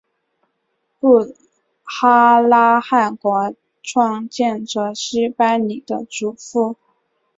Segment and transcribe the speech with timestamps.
[0.99, 1.35] 布
[1.83, 3.53] 哈拉汗国
[3.83, 6.75] 创建者昔班尼的祖父。